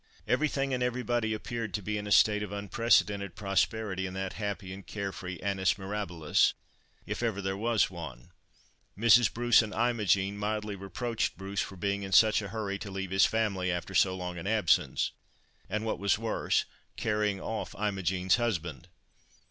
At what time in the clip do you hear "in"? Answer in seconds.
1.95-2.07, 4.07-4.15, 12.01-12.13